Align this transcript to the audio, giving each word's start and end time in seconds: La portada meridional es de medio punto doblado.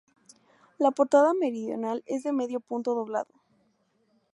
La 0.79 0.89
portada 0.89 1.31
meridional 1.35 2.01
es 2.07 2.23
de 2.23 2.33
medio 2.33 2.59
punto 2.59 2.95
doblado. 2.95 3.35